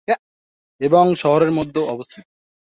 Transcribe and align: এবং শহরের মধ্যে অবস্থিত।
এবং 0.81 1.05
শহরের 1.15 1.51
মধ্যে 1.51 1.79
অবস্থিত। 1.85 2.25